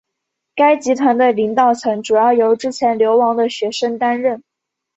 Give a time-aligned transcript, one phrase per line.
[0.55, 4.41] 该集团的领导层主要由之前流亡的学生担任。